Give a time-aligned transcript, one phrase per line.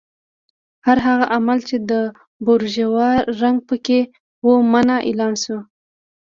[0.85, 1.93] هر هغه عمل چې د
[2.45, 3.09] بورژوا
[3.41, 3.99] رنګ پکې
[4.45, 5.57] و منع اعلان شو.